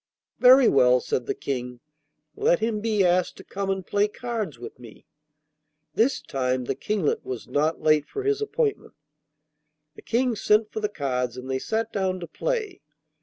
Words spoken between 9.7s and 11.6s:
The King sent for the cards and they